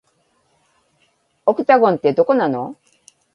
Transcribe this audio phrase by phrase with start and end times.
[1.45, 2.75] オクタゴンって、どこなの